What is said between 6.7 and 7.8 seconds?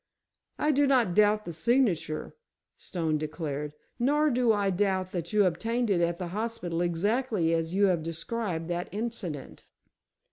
exactly as